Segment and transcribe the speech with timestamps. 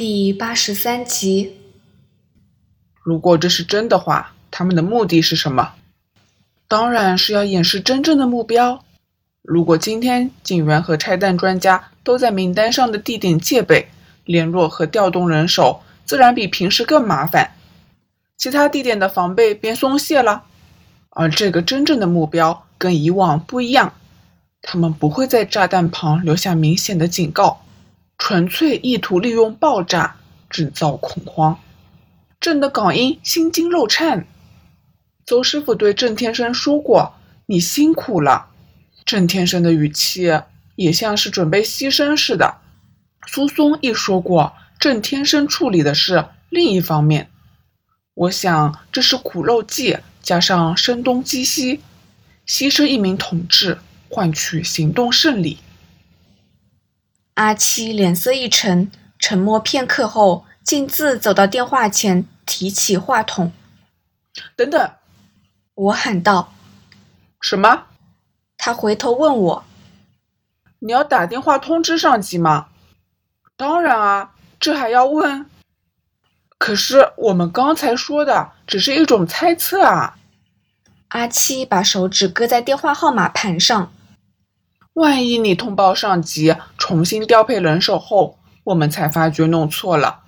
[0.00, 1.58] 第八十三集。
[3.02, 5.74] 如果这是真的话，他们的目的是什么？
[6.66, 8.82] 当然是要掩饰真正的目标。
[9.42, 13.90] 如果今天警员和拆弹专家都在名单上的地点戒备，
[14.24, 17.50] 联络和调动人手自然比平时更麻烦，
[18.38, 20.44] 其他地点的防备便松懈了。
[21.10, 23.92] 而这个真正的目标跟以往不一样，
[24.62, 27.60] 他们不会在炸弹旁留下明显的警告，
[28.20, 30.14] 纯粹意图利用爆炸
[30.50, 31.58] 制造恐慌。
[32.38, 34.26] 朕的港英心惊肉颤。
[35.24, 37.14] 邹师傅对郑天生说过
[37.46, 38.48] ：“你辛苦了。”
[39.06, 40.38] 郑天生的语气
[40.76, 42.58] 也像是准备牺牲似的。
[43.26, 47.30] 苏松亦说过，郑天生处理的是另一方面。
[48.14, 51.80] 我想这是苦肉计加上声东击西，
[52.46, 53.78] 牺牲一名同志
[54.10, 55.58] 换取行动胜利。
[57.34, 63.52] 阿七脸色一沉，沉默片刻后，径自走到电话前，提起话筒。
[64.56, 64.90] 等等，
[65.74, 66.52] 我喊道
[67.40, 67.86] ：“什么？”
[68.58, 69.64] 他回头问我
[70.80, 72.68] ：“你要打电话通知上级吗
[73.56, 75.46] ？”“当然啊，这还要问
[76.58, 80.18] ？”“可是我们刚才说的只是一种猜测啊。”
[81.08, 83.92] 阿七把手指搁在电话号码盘上。
[84.94, 90.20] “万一你通报上级，重新调配人手后，我们才发觉弄错了，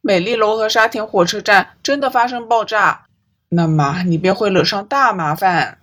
[0.00, 3.06] 美丽楼和沙田火车站真的发生爆炸，
[3.48, 5.78] 那么你便会惹上大麻烦。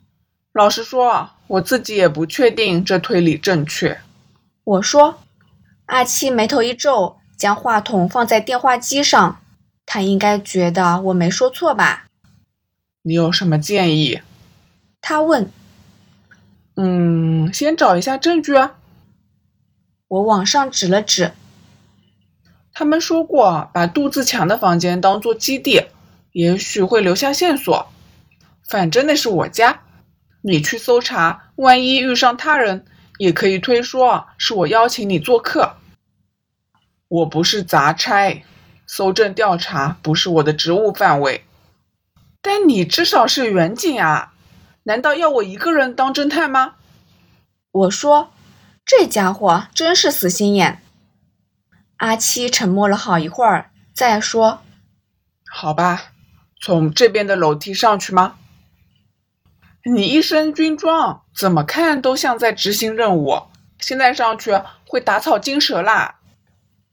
[0.53, 3.99] 老实说。”我自己也不确定这推理正确。
[4.63, 5.23] 我说，
[5.87, 9.39] 阿七眉头一皱，将话筒放在电话机上。
[9.87, 12.05] 他应该觉得我没说错吧？
[13.01, 14.21] 你有什么建议？
[15.01, 15.51] 他问。
[16.81, 18.77] 嗯，先找一下证据啊。
[20.07, 21.33] 我往上指了指。
[22.71, 25.87] 他们说过，把杜自强的房间当做基地，
[26.31, 27.91] 也许会留下线索。
[28.65, 29.81] 反正那是我家。
[30.41, 32.85] 你去搜查，万一遇上他人，
[33.17, 35.73] 也可以推说是我邀请你做客。
[37.09, 38.41] 我不是杂差，
[38.87, 41.43] 搜证调查不是我的职务范围。
[42.41, 44.31] 但你至少是远景啊，
[44.83, 46.75] 难道要我一个人当侦探吗？
[47.71, 48.31] 我说，
[48.85, 50.81] 这家伙真是死心眼。
[51.97, 54.61] 阿七沉默了好一会儿，再说
[55.51, 56.11] ：“好吧，
[56.61, 58.35] 从这边的楼梯上去吗？”
[59.85, 63.43] 你一身军装，怎么看都像在执行任务。
[63.79, 66.19] 现在上去会打草惊蛇啦！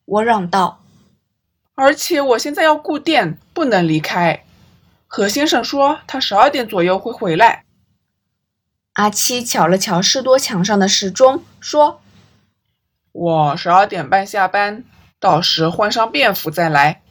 [0.04, 0.82] 我嚷道。
[1.74, 4.44] 而且我现在要顾店，不能离开。
[5.06, 7.65] 何先生说他十二点左右会回来。
[8.96, 12.00] 阿七瞧了瞧士多墙上的时钟，说
[13.12, 14.84] ：“我十二点半下班，
[15.20, 17.02] 到时换上便服再来。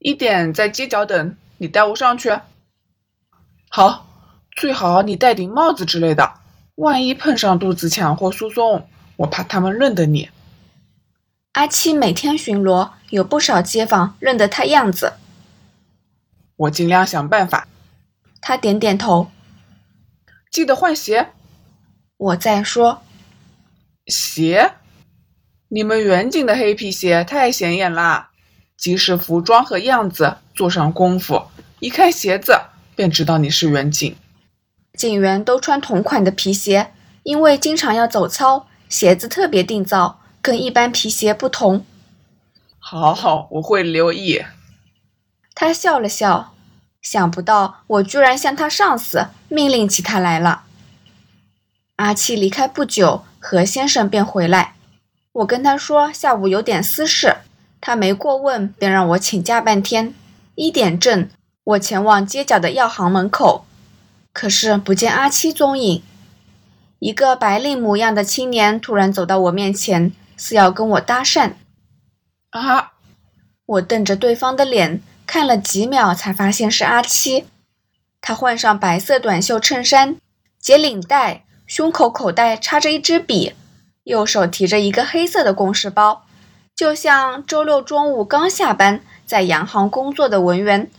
[0.00, 2.36] 一点在街角等，你带我上去。”
[3.70, 4.04] 好。
[4.56, 6.34] 最好你戴顶帽子之类的，
[6.74, 10.30] 万一碰上杜子强或苏松，我怕他们认得你。
[11.52, 15.12] 阿七每天巡逻，有不少街坊认得他样子。
[16.56, 17.68] 我尽量想办法。
[18.40, 19.30] 他点点头。
[20.50, 21.28] 记得换鞋。
[22.16, 23.02] 我再说。
[24.06, 24.72] 鞋？
[25.70, 28.30] 你们远景的黑皮鞋太显眼啦，
[28.76, 31.42] 即使服装和样子做上功夫，
[31.80, 32.58] 一看鞋子
[32.96, 34.16] 便知道你是远景。
[34.94, 36.92] 警员都穿同款的皮鞋，
[37.22, 41.84] 因为经常要走操，鞋子特别定造，跟一般皮鞋不同。
[42.78, 44.42] 好好，我会留意。
[45.54, 46.54] 他笑了笑，
[47.00, 50.64] 想不到我居然向他上司，命令起他来了。
[51.96, 54.74] 阿七离开不久，何先生便回来。
[55.32, 57.36] 我跟他说下午有点私事，
[57.80, 60.14] 他没过问，便让我请假半天。
[60.54, 61.28] 一点正，
[61.64, 63.64] 我前往街角的药行门口。
[64.32, 66.02] 可是不见阿七踪影，
[66.98, 71.52] 一个白领模样的青年突然走到我面前，似要跟我搭讪。
[72.50, 72.92] 啊！
[73.66, 77.44] 我瞪着对方的脸看了几秒，才发现是阿七。
[78.22, 80.16] 他换上白色短袖衬衫，
[80.58, 83.52] 解领带，胸口口袋插着一支笔，
[84.04, 86.24] 右手提着一个黑色的公事包，
[86.74, 90.90] 就像周六中午刚下班在洋行工作的文员。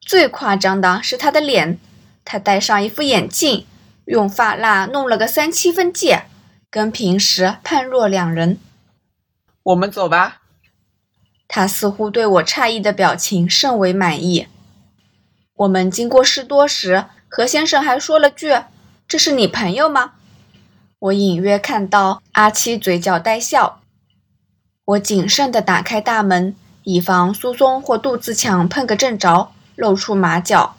[0.00, 1.78] 最夸张的是他的脸。
[2.24, 3.66] 他戴上一副眼镜，
[4.06, 6.24] 用发蜡弄了个三七分戒，
[6.70, 8.58] 跟平时判若两人。
[9.62, 10.40] 我们走吧。
[11.48, 14.46] 他似乎对我诧异的表情甚为满意。
[15.54, 18.54] 我们经过士多时，何先生还说了句
[19.08, 20.12] ：“这是你朋友吗？”
[21.00, 23.80] 我隐约看到阿七嘴角带笑。
[24.84, 26.54] 我谨慎地打开大门，
[26.84, 30.76] 以防苏松或杜自强碰个正着，露出马脚。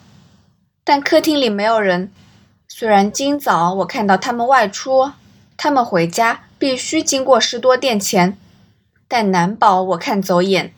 [0.84, 2.12] 但客厅里没有人。
[2.68, 5.12] 虽然今早我看到他们外出，
[5.56, 8.38] 他们回家必须经过士多店前，
[9.10, 10.72] 但难保我看走眼。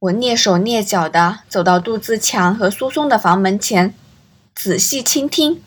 [0.00, 3.94] 我蹑手蹑脚地走到杜自强和苏松的房门前，
[4.52, 5.62] 仔细倾听，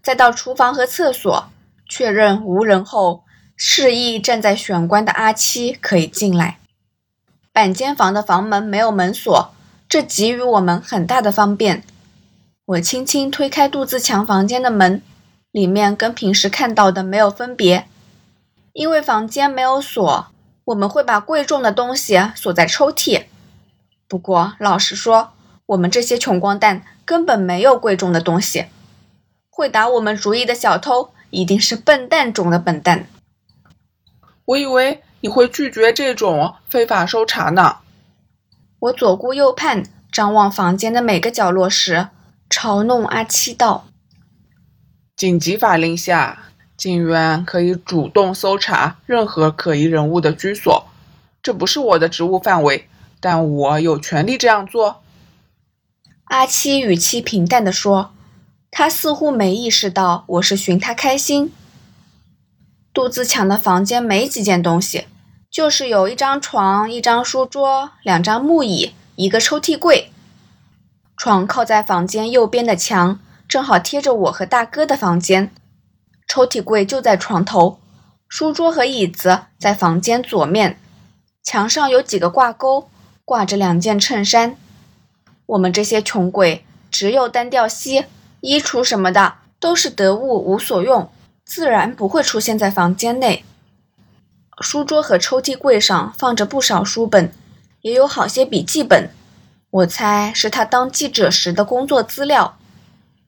[0.00, 1.50] 再到厨房和厕所
[1.88, 3.24] 确认无人后，
[3.56, 6.58] 示意站在玄关的阿七可以进来。
[7.52, 9.52] 板间房的房门没有门锁，
[9.88, 11.82] 这给予我们很大的方便。
[12.66, 15.02] 我轻轻推开杜自强房间的门，
[15.50, 17.88] 里面跟平时看到的没有分别。
[18.72, 20.26] 因为房间没有锁，
[20.66, 23.24] 我们会把贵重的东西锁在抽屉。
[24.08, 25.32] 不过，老实说，
[25.66, 28.66] 我们这些穷光蛋根本没有贵重的东西。
[29.50, 33.06] 会打我们主意的小偷一定是笨蛋中的笨蛋。
[34.46, 37.76] 我以为你会拒绝这种非法搜查呢。
[38.80, 42.08] 我左顾右盼，张望房间的每个角落时。
[42.50, 43.86] 嘲弄阿七道
[45.16, 50.86] ：“紧急法令下，警员可以主动搜查任何可疑人物的居所。
[51.42, 52.88] 这不是我的职务范围，
[53.20, 55.02] 但我有权利这样做。”
[56.24, 58.12] 阿七语气平淡地说，
[58.70, 61.52] 他似乎没意识到我是寻他开心。
[62.92, 65.06] 杜自强的房间没几件东西，
[65.50, 70.10] 就是有一张床、一张书桌、两张木椅、一个抽屉柜。
[71.16, 75.52] 床靠在房间右边的墙，正好贴着我和大哥的房间。
[76.34, 77.78] 抽屉柜就在床头，
[78.28, 80.80] 书桌和椅子在房间左面。
[81.44, 82.88] 墙上有几个挂钩，
[83.24, 84.56] 挂着两件衬衫。
[85.46, 88.06] 我们这些穷鬼只有单调西，
[88.40, 91.08] 衣橱什么的都是得物无所用，
[91.44, 93.44] 自然不会出现在房间内。
[94.60, 97.32] 书桌和抽屉柜上放着不少书本，
[97.82, 99.08] 也有好些笔记本。
[99.70, 102.58] 我猜是他当记者时的工作资料。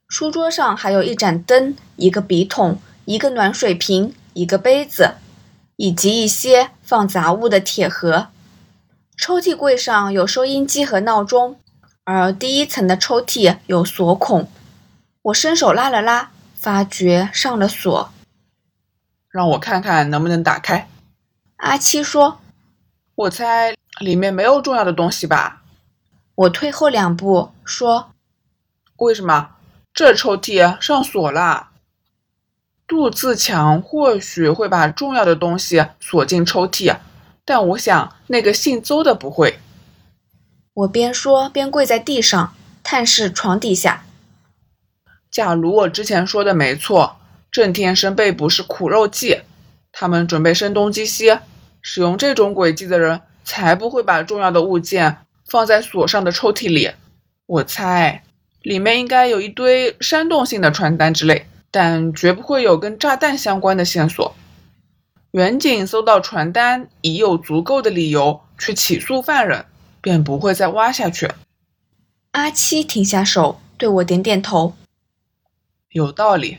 [0.09, 5.15] 书桌上还有一盏灯、一个笔筒、一个暖水瓶、一个杯子，
[5.77, 8.29] 以及一些放杂物的铁盒。
[9.17, 11.59] 抽屉柜上有收音机和闹钟，
[12.05, 14.51] 而第一层的抽屉有锁孔。
[15.23, 18.11] 我伸手拉了拉，发觉上了锁。
[19.31, 20.89] 让我看看能不能打开。
[21.57, 22.41] 阿七说
[23.15, 25.63] ：“我猜里面没有重要的东西吧。”
[26.35, 28.11] 我退后两步说
[28.99, 29.51] ：“为什么
[29.95, 31.71] 这抽屉上锁了？
[32.87, 36.97] 杜自强或许会把重要的东西锁进抽屉，
[37.45, 39.59] 但我想那个姓邹的不会。”
[40.75, 44.05] 我边说边跪在地上探视床底下。
[45.31, 47.17] 假如我之前说的没错，
[47.51, 49.41] 郑天生被捕是苦肉计，
[49.93, 51.39] 他们准备声东击西，
[51.81, 55.19] 使用这种诡计的人才不会把重要的物件。
[55.49, 56.91] 放在锁上的抽屉里，
[57.47, 58.25] 我猜
[58.63, 64.35] 里面应该有一堆煽动性的传单之类，但绝不会有跟炸弹相关的线索。
[65.33, 69.67] 远景搜到传单，已有足够的理由去起诉犯人，
[70.01, 71.31] 便不会再挖下去。
[72.33, 74.75] 阿七停下手，对我点点头，
[75.91, 76.59] 有道理。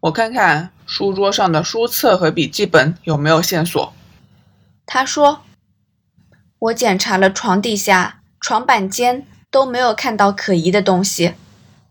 [0.00, 3.92] 我看看书桌上的书册和笔记本有没有线索。
[4.86, 5.40] 他说。
[6.60, 11.34] 我检查了床底下、床板间，都没有看到可疑的东西。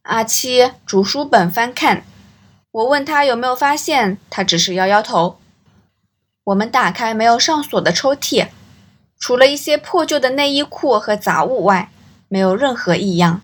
[0.01, 2.03] 阿七逐书本翻看，
[2.77, 5.39] 我问他有没有发现，他只是摇摇头。
[6.43, 8.49] 我们打开没有上锁的抽屉，
[9.17, 11.89] 除了一些破旧的内衣裤和杂物外，
[12.27, 13.41] 没有任何异样。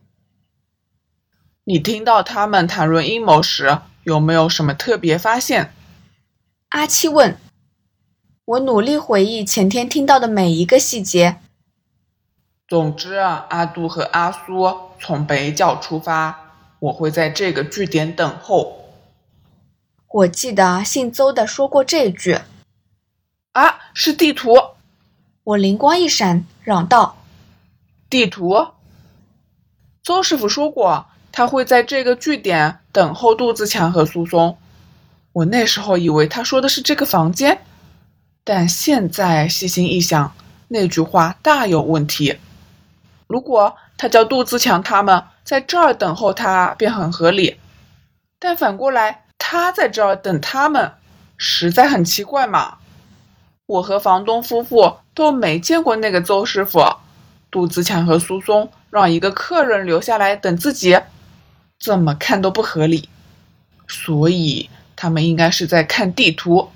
[1.64, 5.74] 你听到他们谈论阴谋时，有没有什么特别发现？
[6.70, 7.36] 阿七问。
[8.46, 11.38] 我努力回忆前天听到的每一个细节。
[12.68, 18.83] 总之啊，阿杜和阿苏从北角出发，我会在这个据点等候。
[20.14, 22.40] 我记得姓邹的说过这句。
[23.54, 24.56] 啊，是地图！
[25.44, 27.18] 我灵光一闪，嚷道
[28.12, 28.68] ：“地图！”
[30.06, 34.60] 邹师傅说过，他会在这个据点等候杜自强和苏松。
[35.32, 37.62] 我那时候以为他说的是这个房间。
[38.44, 40.36] 但现在细心一想，
[40.68, 42.38] 那句话大有问题。
[43.26, 47.60] 如果他叫杜自强他们在这儿等候他，便很合理。
[48.38, 50.94] 但反过来，他在这儿等他们，
[51.38, 52.78] 实在很奇怪嘛。
[53.66, 56.82] 我和房东夫妇都没见过那个邹师傅。
[57.52, 61.00] 杜子强和苏松让一个客人留下来等自己，
[61.80, 63.10] 怎么看都不合理。
[63.88, 66.72] 所以他们应该是在看地图。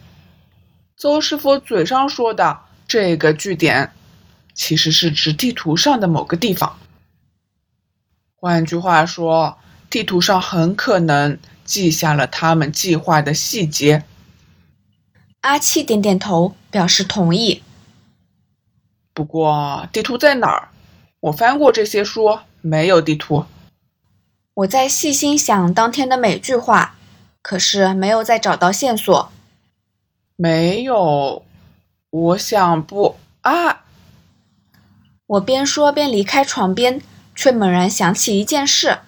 [0.96, 3.92] 邹师傅嘴上说的这个据点，
[4.54, 6.78] 其实是指地图上的某个地方。
[8.36, 9.58] 换句话说，
[9.90, 14.03] 地图上很可能记下了他们计划的细节。
[15.41, 17.62] 阿七点点头，表示同意。
[19.13, 20.69] 不过，地图在哪儿？
[21.19, 23.45] 我翻过这些书，没有地图。
[24.55, 26.95] 我在细心想当天的每句话，
[27.41, 29.31] 可是没有再找到线索。
[30.36, 31.43] 没有，
[32.09, 33.83] 我想不啊。
[35.25, 37.01] 我边说边离开床边，
[37.36, 39.00] 却猛然想起一件事：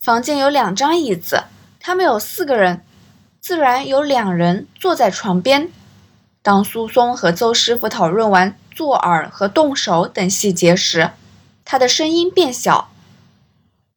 [0.00, 1.44] 房间有两张椅子，
[1.86, 2.82] 他们有四个人。
[3.42, 5.70] 自然有两人坐在床边。
[6.40, 11.10] 当苏松和邹师傅讨论完做饵和动手等细节时，
[11.62, 12.88] 他的声音变小。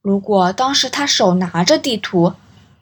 [0.01, 2.34] 如果当时他手拿着地图，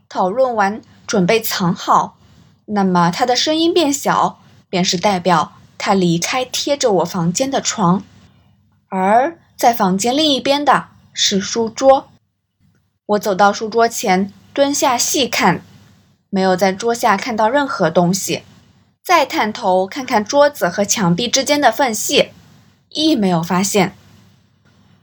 [0.10, 2.18] 讨论完准备藏好，
[2.66, 8.04] 那么他的声音变小，便是代表他离开贴着我房间的床，
[8.90, 12.10] 而在房间另一边的是书桌。
[13.06, 15.62] 我走到书桌前，蹲下细看。
[16.30, 18.44] 没有在桌下看到任何东西，
[19.04, 22.30] 再探头看看桌子和墙壁之间的缝隙，
[22.88, 23.98] 亦没有发现。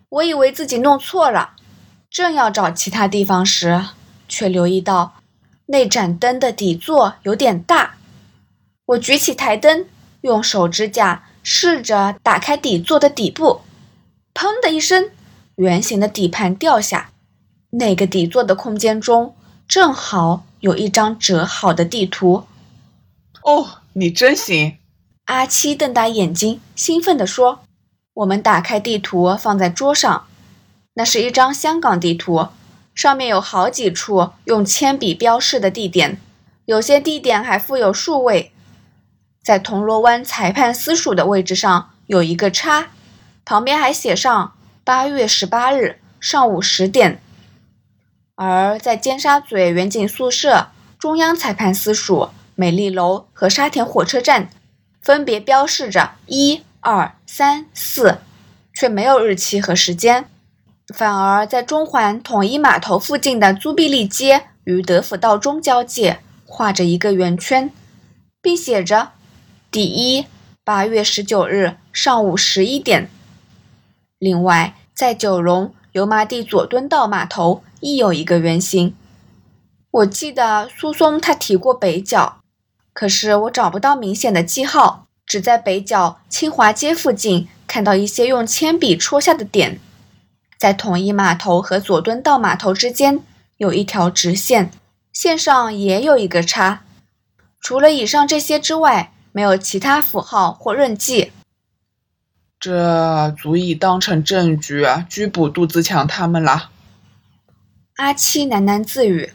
[0.08, 1.50] 我以为自己弄错了，
[2.10, 3.84] 正要找其他地方时，
[4.26, 5.16] 却留意到
[5.66, 7.96] 那盏灯的底座有点大。
[8.86, 9.84] 我举起台灯，
[10.22, 13.60] 用手指甲试着打开底座的底部，
[14.32, 15.10] 砰的一声，
[15.56, 17.10] 圆形的底盘掉下，
[17.70, 19.34] 那个底座的空间中
[19.72, 20.44] 正好。
[20.60, 22.44] 有一张折好的地图。
[23.42, 24.76] 哦，你真行！
[25.24, 27.60] 阿七瞪大眼睛，兴奋地说
[28.12, 30.26] ：“我们打开地图，放在桌上。
[30.92, 32.48] 那是一张香港地图，
[32.94, 36.20] 上面有好几处用铅笔标示的地点，
[36.66, 38.52] 有些地点还附有数位。
[39.42, 42.88] 在铜锣湾裁判司署的位置上有一个叉，
[43.46, 44.52] 旁边还写上
[44.84, 47.22] 八月十八日上午十点。”
[48.34, 54.48] 而在尖沙咀远景宿舍、中央裁判司署、美丽楼和沙田火车站，
[55.00, 58.18] 分别标示着一、二、三、四，
[58.72, 60.26] 却没有日期和时间。
[60.94, 67.70] 反而在中环统一码头附近的租庇利街与德辅道中交界，画着一个圆圈，
[68.40, 69.12] 并写着
[69.70, 70.26] “第一
[70.64, 73.08] 八月十九日上午十一点”。
[74.18, 77.62] 另外，在九龙油麻地佐敦道码头。
[77.82, 78.94] 亦有一个圆形。
[79.90, 82.38] 我记得苏松他提过北角，
[82.94, 89.78] 可是我找不到明显的记号，只在北角清华街附近看到一些用铅笔戳下的点。
[90.56, 93.20] 在统一码头和佐敦道码头之间
[93.56, 94.70] 有一条直线，
[95.12, 96.84] 线上也有一个叉。
[97.60, 101.32] 除了以上这些之外，没有其他符号或刃迹。
[102.58, 106.70] 这足以当成证据拘捕杜自强他们了。
[108.02, 109.32] 阿七喃喃自语：“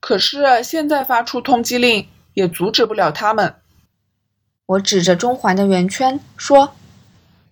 [0.00, 3.54] 可是现在发出通缉令也阻止不了他们。”
[4.66, 6.74] 我指着中环的圆圈说：“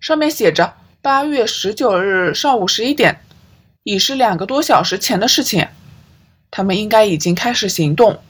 [0.01, 3.21] 上面写着八月十九日上午十一点，
[3.83, 5.69] 已是两个多小时前的事情。
[6.51, 8.21] 他们应该已经开始行动。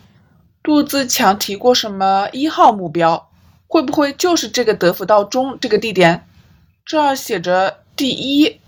[0.61, 3.31] 杜自强提过什么一号目标？
[3.65, 6.27] 会不会就是这个德福道中这个地点？
[6.85, 8.61] 这儿写着第一，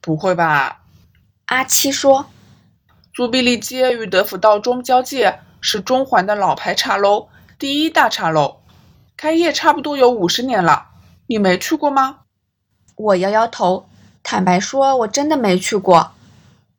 [0.00, 0.84] 不会吧？”
[1.48, 2.26] 阿七说
[3.10, 7.28] ：“朱庇利街与德辅道中交界，是中环的老牌茶楼，
[7.58, 8.58] 第一大茶楼，
[9.16, 10.88] 开业差不多有五十年了。
[11.26, 12.18] 你没去过吗？”
[12.96, 13.88] 我摇摇头，
[14.22, 16.12] 坦白说，我真的没去过。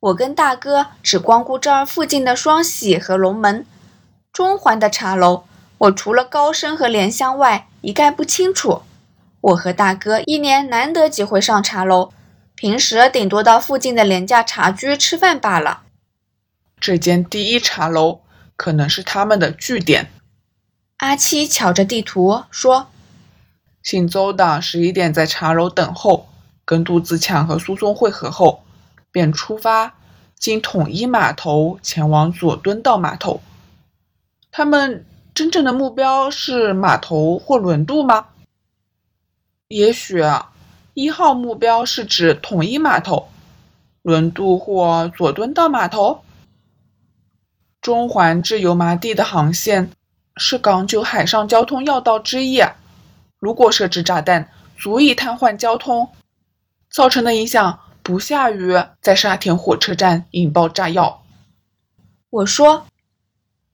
[0.01, 3.65] 我跟大哥只光顾这儿附近的双喜和龙门，
[4.31, 5.45] 中环的茶楼，
[5.79, 8.83] 我除了高升和莲香外，一概不清楚。
[9.41, 12.11] 我和大哥一年难得几回上茶楼。
[12.59, 15.83] 平时顶多到附近的廉价茶居吃饭罢了。
[16.77, 18.19] 这间第一茶楼
[18.57, 20.11] 可能是他们的据点。
[20.97, 22.89] 阿七瞧着地图说
[23.81, 26.27] ：“姓邹的十一点在茶楼等候，
[26.65, 28.65] 跟杜自强和苏松会合后，
[29.09, 29.95] 便出发
[30.37, 33.41] 经统一码头前往佐敦道码头。
[34.51, 38.25] 他们真正的目标是码头或轮渡吗？
[39.69, 40.21] 也许。”
[40.99, 43.29] 一号目标是指统一码头、
[44.01, 46.25] 轮渡或佐敦道码头。
[47.79, 49.91] 中环至油麻地的航线
[50.35, 52.61] 是港九海上交通要道之一。
[53.39, 56.09] 如果设置炸弹，足以瘫痪交通，
[56.91, 61.23] 造成的影响不下于在沙田火车站引爆炸药。
[62.29, 62.85] 我说，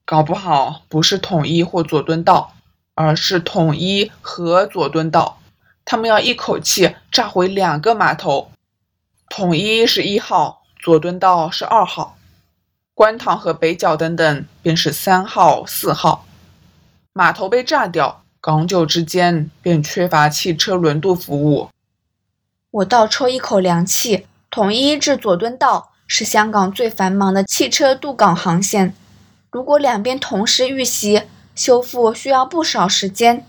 [0.06, 2.54] 搞不好不是统一或佐敦道，
[2.94, 5.40] 而是统一和佐敦道。
[5.86, 8.52] 他们要一口气炸毁两个码头，
[9.30, 12.18] 统一是一号，佐敦道是二号，
[12.96, 16.26] 观塘和北角等等便是三号、四号。
[17.14, 21.70] 码头被炸掉，港九之间便缺乏汽车轮渡服务。
[22.72, 28.96] 我倒抽一口凉气，统一至佐敦道是香港最繁忙的汽车渡港航线。
[29.52, 31.24] 如果两边同时遇袭，
[31.54, 33.46] 修复需要不少时间。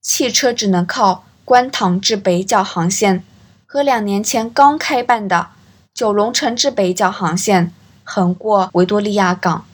[0.00, 3.24] 汽车只能靠观塘至北角航线
[3.66, 5.48] 和两年前刚开办的
[5.92, 9.66] 九龙城至北角航线横过维多利亚港。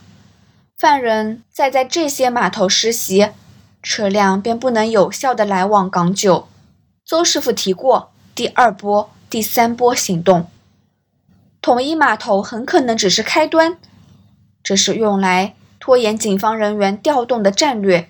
[0.78, 3.28] 犯人再在这些码头实习，
[3.82, 6.48] 车辆便不能有效的来往港九。
[7.04, 10.48] 邹师傅提过第二波、第三波行动，
[11.60, 13.76] 统一码头很可能只是开端。
[14.62, 18.08] 这是用来拖延警方人员调动的战略。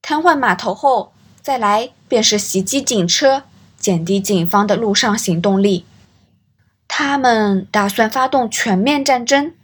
[0.00, 1.12] 瘫痪码头后，
[1.46, 3.44] 再来便是袭击警车，
[3.78, 5.84] 减低警方的路上行动力。
[6.88, 9.54] 他们打算发动全面战争。